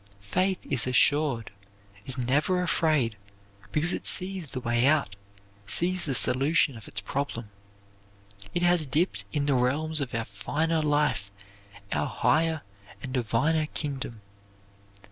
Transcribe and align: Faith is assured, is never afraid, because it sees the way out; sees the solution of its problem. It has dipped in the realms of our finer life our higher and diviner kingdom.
Faith 0.19 0.57
is 0.65 0.87
assured, 0.87 1.51
is 2.07 2.17
never 2.17 2.63
afraid, 2.63 3.15
because 3.71 3.93
it 3.93 4.07
sees 4.07 4.47
the 4.49 4.59
way 4.59 4.87
out; 4.87 5.15
sees 5.67 6.05
the 6.05 6.15
solution 6.15 6.75
of 6.75 6.87
its 6.87 7.01
problem. 7.01 7.51
It 8.55 8.63
has 8.63 8.87
dipped 8.87 9.25
in 9.31 9.45
the 9.45 9.53
realms 9.53 10.01
of 10.01 10.15
our 10.15 10.25
finer 10.25 10.81
life 10.81 11.31
our 11.91 12.07
higher 12.07 12.63
and 13.03 13.13
diviner 13.13 13.67
kingdom. 13.75 14.21